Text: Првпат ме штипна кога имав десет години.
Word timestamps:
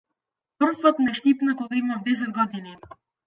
Првпат 0.63 1.01
ме 1.07 1.13
штипна 1.19 1.55
кога 1.61 1.79
имав 1.81 2.01
десет 2.09 2.35
години. 2.41 2.75